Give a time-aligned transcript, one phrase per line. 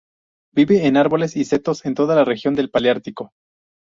[0.55, 3.33] Vive en árboles y setos en toda la región del Paleártico.